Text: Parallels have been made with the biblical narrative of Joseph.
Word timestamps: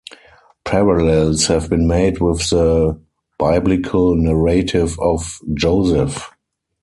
Parallels 0.65 1.45
have 1.45 1.69
been 1.69 1.85
made 1.85 2.21
with 2.21 2.49
the 2.49 2.99
biblical 3.37 4.15
narrative 4.15 4.97
of 4.99 5.37
Joseph. 5.53 6.31